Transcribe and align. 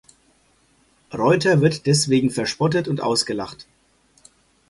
Reuter 1.13 1.61
wird 1.61 1.85
deswegen 1.85 2.31
verspottet 2.31 2.87
und 2.87 3.01
ausgelacht. 3.01 3.67